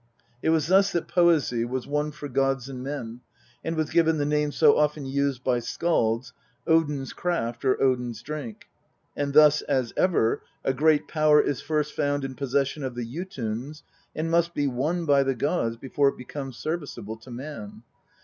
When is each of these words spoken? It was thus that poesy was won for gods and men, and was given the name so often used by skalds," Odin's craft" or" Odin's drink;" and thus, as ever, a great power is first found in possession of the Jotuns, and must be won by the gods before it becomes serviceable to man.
It 0.41 0.49
was 0.49 0.65
thus 0.65 0.91
that 0.93 1.07
poesy 1.07 1.63
was 1.63 1.85
won 1.85 2.09
for 2.09 2.27
gods 2.27 2.67
and 2.67 2.81
men, 2.83 3.21
and 3.63 3.75
was 3.75 3.91
given 3.91 4.17
the 4.17 4.25
name 4.25 4.51
so 4.51 4.75
often 4.75 5.05
used 5.05 5.43
by 5.43 5.59
skalds," 5.59 6.33
Odin's 6.65 7.13
craft" 7.13 7.63
or" 7.65 7.79
Odin's 7.79 8.23
drink;" 8.23 8.65
and 9.15 9.33
thus, 9.35 9.61
as 9.61 9.93
ever, 9.95 10.41
a 10.63 10.73
great 10.73 11.07
power 11.07 11.39
is 11.39 11.61
first 11.61 11.93
found 11.93 12.23
in 12.25 12.33
possession 12.33 12.83
of 12.83 12.95
the 12.95 13.05
Jotuns, 13.05 13.83
and 14.15 14.31
must 14.31 14.55
be 14.55 14.65
won 14.65 15.05
by 15.05 15.21
the 15.21 15.35
gods 15.35 15.77
before 15.77 16.09
it 16.09 16.17
becomes 16.17 16.57
serviceable 16.57 17.17
to 17.17 17.29
man. 17.29 17.83